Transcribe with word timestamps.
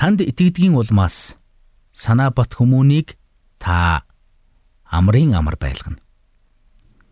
Танд 0.00 0.24
итгэдгийн 0.24 0.80
улмаас 0.80 1.36
санаа 1.92 2.32
бат 2.32 2.56
хүмүүнийг 2.56 3.20
та 3.60 4.08
амрын 4.88 5.36
амар 5.36 5.60
байлгана. 5.60 6.00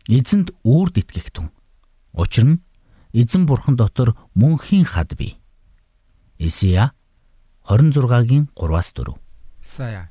Эзэнд 0.08 0.56
үрд 0.64 0.96
итгэхтэн. 0.96 1.52
Учир 2.16 2.44
нь 2.48 2.64
эзэн 3.12 3.44
бурхан 3.44 3.76
дотор 3.76 4.16
мөнхийн 4.32 4.88
хад 4.88 5.12
бий. 5.20 5.36
Исия 6.40 6.96
26-гийн 7.68 8.48
3-аас 8.56 8.96
4. 8.96 9.20
Исая. 9.60 10.08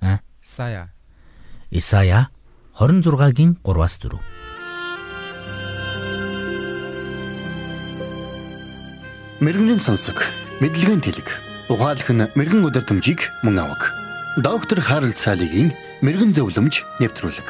А? 0.00 0.24
Исая. 0.40 0.96
Исая 1.68 2.32
26-гийн 2.80 3.60
3-аас 3.60 4.00
4. 4.00 4.16
Мэргэний 9.44 9.76
сонсог, 9.76 10.24
мэдлэгийн 10.64 11.04
тэлэг. 11.04 11.49
Ухаалх 11.70 12.10
нь 12.10 12.26
мэрэгэн 12.34 12.66
өдөртөмжийг 12.66 13.30
мөн 13.46 13.62
авах. 13.62 13.94
Доктор 14.42 14.82
Харалт 14.82 15.14
цаалогийн 15.14 15.70
мэрэгэн 16.02 16.34
зөвлөмж 16.34 16.82
нэвтрүүлэг. 16.98 17.46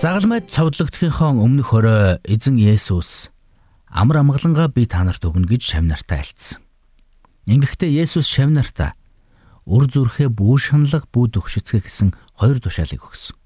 Загалмайд 0.00 0.48
цовдлогдохынхоо 0.48 1.44
өмнөх 1.44 1.76
орой 1.76 2.16
эзэн 2.24 2.56
Есүс 2.56 3.28
амар 3.92 4.24
амгалангаа 4.24 4.72
би 4.72 4.88
та 4.88 5.04
нарт 5.04 5.20
өгнө 5.20 5.44
гэж 5.44 5.60
шавнартаа 5.60 6.24
альцсан. 6.24 6.64
Ингэхдээ 7.52 8.00
Есүс 8.00 8.24
шавнартаа 8.24 8.96
үр 9.68 9.84
зүрхээ 9.92 10.32
бүү 10.32 10.56
шаналга 10.56 11.04
бүү 11.04 11.36
төгшөцгөө 11.36 11.84
гэсэн 11.84 12.16
хоёр 12.40 12.64
тушаалыг 12.64 13.04
өгсөн. 13.04 13.36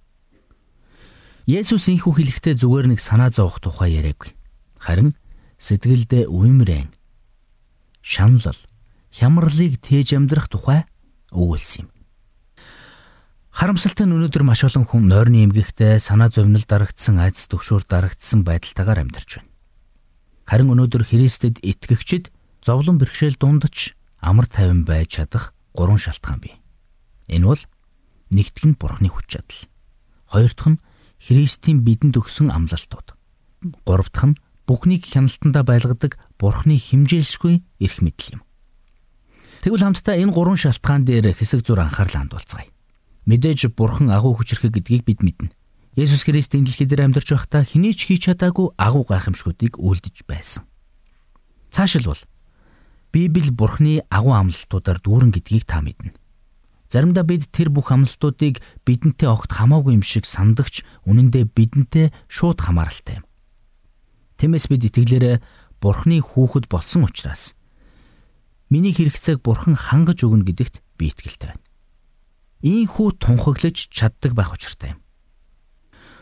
Есүс 1.50 1.90
инхүү 1.90 2.22
хэлэхдээ 2.22 2.54
зүгээр 2.54 2.94
нэг 2.94 3.02
санаа 3.02 3.34
зовох 3.34 3.58
тухай 3.58 3.98
яриаггүй. 3.98 4.43
Харин 4.84 5.16
сэтгэлдээ 5.56 6.28
уймрэн 6.28 6.92
шаналл 8.04 8.60
хямралыг 9.08 9.80
тээж 9.80 10.12
амьдрах 10.12 10.52
тухай 10.52 10.84
өгүүлсэн 11.32 11.88
юм. 11.88 11.90
Харамсалтай 13.48 14.04
нь 14.04 14.12
өнөөдөр 14.12 14.44
маш 14.44 14.60
олон 14.68 14.84
хүн 14.84 15.08
нойрны 15.08 15.48
эмгэгтэй 15.48 15.96
санаа 16.04 16.28
зовнил 16.28 16.68
дарагдсан 16.68 17.16
айдас 17.16 17.48
төгшөөр 17.48 17.88
дарагдсан 17.88 18.44
байдалтайгаар 18.44 19.08
амьдарч 19.08 19.40
байна. 19.40 19.48
Харин 20.44 20.68
өнөөдөр 20.76 21.08
Христэд 21.08 21.64
итгэгчид 21.64 22.28
зовлон 22.60 23.00
бэрхшээл 23.00 23.40
дундаж 23.40 23.96
амар 24.20 24.44
тайван 24.52 24.84
байж 24.84 25.16
чадах 25.16 25.56
гурван 25.72 25.96
шалтгаан 25.96 26.44
бий. 26.44 26.60
Энэ 27.32 27.48
бол 27.48 27.62
нэгтгэн 28.36 28.76
бурхны 28.76 29.08
хүч 29.08 29.26
чадал. 29.32 29.60
Хоёр 30.28 30.52
дахь 30.52 30.76
нь 30.76 30.82
Христийн 31.24 31.80
бидэнд 31.80 32.20
өгсөн 32.20 32.52
амлалтууд. 32.52 33.16
Гурав 33.88 34.12
дахь 34.12 34.34
нь 34.34 34.38
бүхнийг 34.64 35.04
хяналтандаа 35.04 35.64
байлгадаг 35.64 36.16
бурхны 36.40 36.76
химжээлшгүй 36.80 37.64
эрх 37.80 37.98
мэдэл 38.00 38.40
юм. 38.40 38.42
Тэгвэл 39.64 39.84
хамтдаа 39.84 40.16
энэ 40.20 40.32
гурван 40.32 40.60
шалтгаан 40.60 41.08
дээр 41.08 41.32
хэсэг 41.32 41.64
зур 41.64 41.80
анхаарал 41.80 42.20
хандуулцгаая. 42.28 42.68
Мэдээж 43.24 43.72
бурхан 43.72 44.12
агуу 44.12 44.36
хүчрхэг 44.36 44.76
гэдгийг 44.76 45.04
бид 45.08 45.20
мэднэ. 45.24 45.52
Есүс 45.96 46.28
Христ 46.28 46.52
энэ 46.52 46.68
дэлхий 46.68 46.84
дээр 46.84 47.08
амьдарч 47.08 47.32
байхдаа 47.32 47.64
хэний 47.64 47.96
ч 47.96 48.10
хийж 48.10 48.28
чадаагүй 48.28 48.76
агуу 48.76 49.08
гайхамшгуудыг 49.08 49.80
үйлдэж 49.80 50.28
байсан. 50.28 50.68
Цаашилбал 51.72 52.20
Библи 53.14 53.48
бурхны 53.54 54.02
агуу 54.10 54.34
амлалтуудаар 54.34 54.98
дүүрэн 55.00 55.32
гэдгийг 55.32 55.64
та 55.64 55.80
мэднэ. 55.80 56.12
Заримдаа 56.90 57.24
бид 57.24 57.48
тэр 57.48 57.70
бүх 57.70 57.94
амлалтуудыг 57.94 58.58
бидэнтэй 58.84 59.30
огт 59.30 59.54
хамаагүй 59.54 59.96
юм 59.98 60.04
шиг 60.04 60.26
сандагч 60.26 60.82
үнэндээ 61.06 61.46
бидэнтэй 61.50 62.06
шууд 62.28 62.58
хамааралтай 62.58 63.22
юм. 63.22 63.23
Тиймээс 64.40 64.66
бид 64.70 64.88
итгэлээрээ 64.88 65.36
бурхны 65.78 66.18
хүүхэд 66.20 66.66
болсон 66.72 67.06
учраас 67.06 67.54
миний 68.72 68.94
хэрэгцээг 68.94 69.44
бурхан 69.44 69.78
хангаж 69.78 70.24
өгнө 70.24 70.48
гэдэгт 70.48 70.82
би 70.98 71.12
итгэлтэй 71.12 71.54
байна 71.54 71.64
ийхүү 72.64 73.20
тунхаглаж 73.20 73.92
чаддаг 73.92 74.32
байх 74.32 74.56
учиртай 74.56 74.96
юм. 74.96 75.00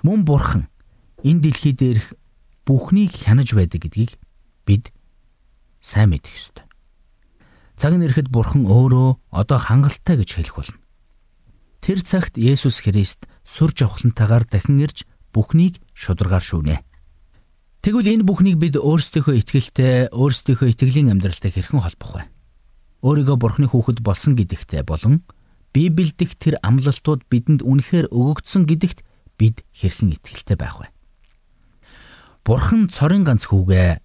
Мөн 0.03 0.27
бурхан 0.27 0.67
энэ 1.23 1.39
дэлхий 1.39 1.71
дээрх 1.71 2.19
бүхнийг 2.67 3.15
хянаж 3.15 3.55
байдаг 3.55 3.87
гэдгийг 3.87 4.19
бид 4.67 4.91
сайн 5.79 6.11
мэдэх 6.11 6.35
ёстой. 6.35 6.67
Цаг 7.79 7.95
нь 7.95 8.03
ирэхэд 8.03 8.27
бурхан 8.27 8.67
өөрөө 8.67 9.23
одоо 9.31 9.59
хангалттай 9.63 10.19
гэж 10.19 10.31
хэлэх 10.35 10.57
болно. 10.59 10.83
Тэр 11.79 12.03
цагт 12.03 12.35
Есүс 12.35 12.83
Христ 12.83 13.31
сүр 13.47 13.71
жавхлантайгаар 13.71 14.43
дахин 14.43 14.83
ирж 14.83 15.07
бүхнийг 15.31 15.79
шударгаар 15.95 16.43
шүүнэ. 16.43 16.83
Тэгвэл 17.83 18.15
энэ 18.15 18.23
бүхнийг 18.23 18.63
бид 18.63 18.79
өөрсдийнхөө 18.79 19.43
итгэлтэй, 19.43 20.15
өөрсдийнхөө 20.15 20.71
итгэлийн 20.71 21.11
амьдралтай 21.19 21.51
хэрхэн 21.51 21.83
холбох 21.83 22.15
вэ? 22.15 22.31
Өөрийгөө 23.03 23.37
бурхны 23.43 23.67
хүүхэд 23.67 24.07
болсон 24.07 24.39
гэдэгтээ 24.39 24.87
болон 24.87 25.27
Библиэд 25.75 26.15
дэх 26.15 26.39
тэр 26.39 26.63
амлалтууд 26.63 27.27
бидэнд 27.27 27.67
үнэхээр 27.67 28.15
өгөгдсөн 28.15 28.71
гэдэгт 28.71 29.03
бид 29.35 29.67
хэрхэн 29.75 30.15
итгэлтэй 30.15 30.55
байх 30.55 30.79
вэ? 30.79 30.95
Бурхан 32.47 32.87
цорын 32.87 33.27
ганц 33.27 33.51
хүүгээ 33.51 33.99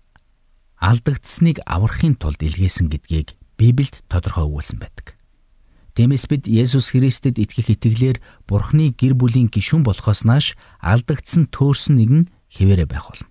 алдагдсныг 0.81 1.61
аврахын 1.69 2.17
тулд 2.17 2.41
илгээсэн 2.41 2.89
гэдгийг 2.89 3.37
Библиэд 3.61 4.09
тодорхой 4.09 4.49
өгүүлсэн 4.49 4.81
байдаг. 4.81 5.13
Тиймээс 5.93 6.25
бид 6.25 6.49
Есүс 6.49 6.97
Христэд 6.97 7.37
итгэх 7.37 7.77
итгэлээр 7.77 8.17
Бурханы 8.49 8.89
гэр 8.97 9.13
бүлийн 9.13 9.53
гишүүн 9.53 9.85
болохоос 9.85 10.25
нааш 10.25 10.57
алдагдсан 10.81 11.53
төөрсөн 11.53 12.01
нэгэн 12.01 12.23
хэвээрээ 12.49 12.89
байх 12.89 13.05
болно. 13.13 13.29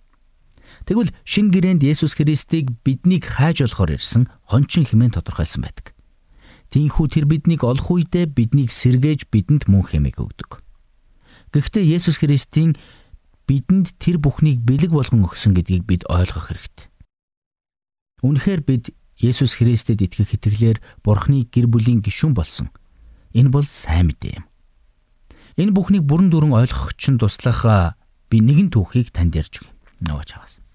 Тэгвэл 0.86 1.10
шин 1.26 1.50
гэрээнд 1.50 1.82
Есүс 1.82 2.14
Христийг 2.14 2.70
биднийг 2.86 3.26
хайж 3.26 3.66
болохоор 3.66 3.98
ирсэн 3.98 4.30
хончин 4.46 4.86
хэмээн 4.86 5.18
тодорхойлсон 5.18 5.66
байдаг. 5.66 5.98
Тиймээс 6.70 7.10
тэр 7.10 7.26
биднийг 7.26 7.66
олох 7.66 7.90
үедээ 7.90 8.30
биднийг 8.30 8.70
сэргээж 8.70 9.26
бидэнд 9.26 9.66
мөн 9.66 9.82
хэмээг 9.82 10.18
өгдөг. 10.22 10.62
Гэхдээ 11.50 11.90
Есүс 11.90 12.22
Христийн 12.22 12.78
бидэнд 13.50 13.98
тэр 13.98 14.22
бүхнийг 14.22 14.62
бэлэг 14.62 14.94
болгон 14.94 15.26
өгсөн 15.26 15.58
гэдгийг 15.58 15.86
бид 15.90 16.02
ойлгох 16.06 16.54
хэрэгтэй. 16.54 16.86
Үнэхээр 18.22 18.62
бид 18.62 18.84
Есүс 19.18 19.58
Христэд 19.58 20.02
итгэх 20.02 20.38
итгэлээр 20.38 20.78
Бурхны 21.02 21.46
гэр 21.50 21.66
бүлийн 21.66 22.02
гишүүн 22.02 22.34
болсон. 22.34 22.70
Энэ 23.34 23.50
бол 23.50 23.66
сайн 23.66 24.10
мэдээ 24.10 24.38
юм. 24.38 24.46
Энэ 25.56 25.72
бүхнийг 25.72 26.04
бүрэн 26.04 26.28
дүрэн 26.28 26.52
ойлгох 26.52 26.94
чинь 27.00 27.16
туслах 27.16 27.96
би 28.28 28.42
нэгэн 28.42 28.68
түүхийг 28.74 29.14
танд 29.14 29.38
ярьж 29.38 29.64
өгье. 29.64 29.72
Нөгөө 30.04 30.26
чагаас. 30.28 30.65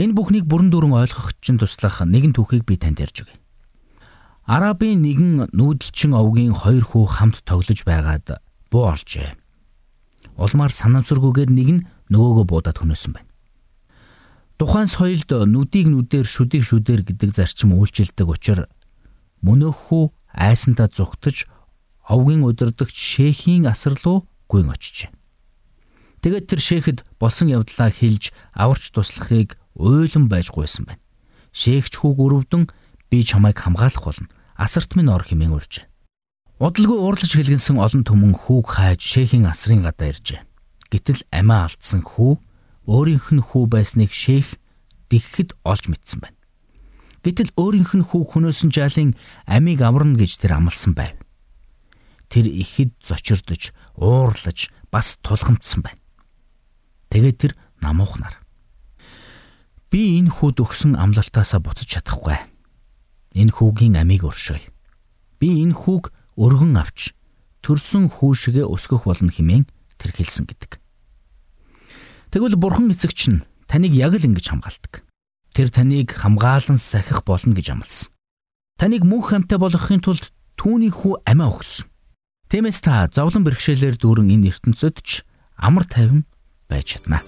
Энэ 0.00 0.16
бүхнийг 0.16 0.48
бүрэн 0.48 0.72
дүрэн 0.72 0.96
ойлгох 0.96 1.36
чинь 1.44 1.60
туслах 1.60 2.00
нэгэн 2.00 2.32
түүхийг 2.32 2.64
би 2.64 2.80
танд 2.80 3.02
ярьж 3.02 3.28
өгье. 3.28 3.36
Арабын 4.48 5.04
нэгэн 5.04 5.52
нүүдэлчин 5.52 6.16
овгийн 6.16 6.56
хоёр 6.56 6.82
хүү 6.82 7.04
хамт 7.06 7.44
тоглож 7.44 7.84
байгаад 7.84 8.40
буу 8.72 8.88
олжээ. 8.88 9.36
Улмаар 10.40 10.72
санамсаргүйгээр 10.72 11.50
нэг 11.52 11.68
нь 11.68 11.84
нөгөөгөө 12.08 12.46
буудаад 12.48 12.80
хөнөөсөн 12.80 13.12
байна. 13.12 13.30
Тухайн 14.56 14.88
соёлд 14.88 15.28
нүдийг 15.28 15.86
нүдээр 15.92 16.26
шүдийг 16.26 16.64
шүдээр 16.64 17.02
гэдэг 17.04 17.30
зарчим 17.36 17.76
үйлчилдэг 17.76 18.26
учраас 18.26 18.70
мөнөөхүү 19.44 20.04
айсандаа 20.32 20.88
зүгтж 20.88 21.46
овгийн 22.08 22.46
удирдагч 22.46 22.94
шейхийн 22.94 23.68
асар 23.68 23.98
руу 24.02 24.26
гүйн 24.48 24.72
очижээ. 24.72 25.10
Тэгээд 26.22 26.46
тэр 26.46 26.60
шейхэд 26.62 26.98
болсон 27.18 27.50
явдлаа 27.50 27.90
хэлж 27.90 28.30
аварч 28.54 28.94
туслахыг 28.94 29.58
уйлан 29.74 30.28
байж 30.28 30.50
гуйсан 30.52 30.86
байна. 30.86 31.02
Шейхч 31.52 32.00
хүүг 32.00 32.18
өрөвдөн 32.18 32.68
би 33.10 33.24
чамайг 33.24 33.58
хамгаалах 33.60 34.04
болно. 34.04 34.28
Асарт 34.56 34.96
минь 34.96 35.12
ор 35.12 35.24
хэмээн 35.24 35.52
урьж. 35.52 35.84
Удалгүй 36.62 36.98
уурлаж 36.98 37.32
хэлгэнсэн 37.32 37.80
олон 37.80 38.04
түмэн 38.06 38.34
хүүг 38.38 38.66
хайж 38.78 39.00
шейхийн 39.02 39.50
асрын 39.50 39.82
гадаа 39.82 40.14
иржээ. 40.14 40.40
Гэтэл 40.92 41.24
амиа 41.32 41.66
алдсан 41.66 42.04
хүү 42.04 42.38
өөрийнх 42.86 43.32
нь 43.32 43.42
хүү 43.42 43.64
байсныг 43.66 44.12
шейх 44.12 44.60
дэгхэд 45.08 45.56
олж 45.64 45.88
мэдсэн 45.88 46.18
байна. 46.20 46.38
Гэтэл 47.22 47.54
өөрийнх 47.54 47.92
нь 47.94 48.06
хүү 48.06 48.22
хөнөөсөн 48.34 48.70
жаалын 48.74 49.14
амийг 49.46 49.80
аварна 49.82 50.18
гэж 50.18 50.42
тэр 50.42 50.58
амласан 50.58 50.92
байв. 50.98 51.14
Тэр 52.26 52.50
ихэд 52.50 52.98
зочирдож, 52.98 53.70
уурлаж, 53.94 54.72
бас 54.90 55.18
тулгамдсан 55.22 55.86
байна. 55.86 56.02
Тэгээд 57.14 57.38
тэр 57.38 57.52
намуухнаар. 57.78 58.41
Би 59.92 60.16
энэ 60.16 60.32
хүүд 60.32 60.64
өгсөн 60.64 60.96
амлалтаасаа 60.96 61.60
буцаж 61.60 61.84
чадахгүй 61.84 62.40
энэ 63.36 63.52
хүүгийн 63.52 63.96
амийг 63.96 64.24
өршөөе. 64.24 64.64
Би 65.40 65.48
энэ 65.64 65.76
хүүг 65.76 66.12
өргөн 66.36 66.76
авч 66.76 67.16
төрсөн 67.64 68.08
хүү 68.08 68.32
шигэ 68.36 68.62
өсгөх 68.68 69.08
болно 69.08 69.32
хэмээн 69.32 69.64
тэр 69.96 70.12
хэлсэн 70.12 70.48
гэдэг. 70.48 70.80
Тэгвэл 72.32 72.56
бурхан 72.56 72.92
эцэгч 72.92 73.20
нь 73.32 73.44
таныг 73.68 73.92
яг 73.96 74.16
л 74.16 74.24
ингэж 74.24 74.52
хамгаалдаг. 74.52 75.04
Тэр 75.52 75.68
таныг 75.68 76.12
хамгаалан 76.12 76.80
сахих 76.80 77.24
болно 77.24 77.52
гэж 77.52 77.76
амласан. 77.76 78.08
Таныг 78.80 79.04
мөнх 79.04 79.32
хамтаа 79.32 79.60
болгохын 79.60 80.00
тулд 80.00 80.32
түүний 80.56 80.92
хүү 80.92 81.28
амиа 81.28 81.52
өгсөн. 81.52 81.88
Тиймээс 82.48 82.80
та 82.80 83.08
зовлон 83.12 83.44
бэрхшээлээр 83.44 83.96
дүүрэн 84.00 84.32
энэ 84.32 84.48
ертөнцөд 84.52 84.96
ч 85.04 85.24
амар 85.56 85.84
тайван 85.88 86.24
байж 86.68 86.96
чадна. 86.96 87.20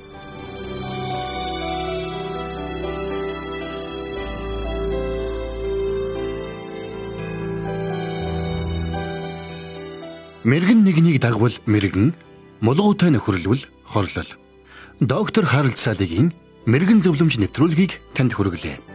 Мэргэн 10.44 10.84
нэгнийг 10.84 11.24
дагвал 11.24 11.56
мэргэн, 11.64 12.12
мулгуутай 12.60 13.08
нөхөрлөл 13.08 13.64
хорлол. 13.88 14.30
Доктор 15.00 15.48
Харалт 15.48 15.80
цаалогийн 15.80 16.36
мэрэгэн 16.68 17.00
зөвлөмж 17.00 17.40
нэвтрүүлгийг 17.40 17.96
танд 18.12 18.36
хүргэлээ. 18.36 18.93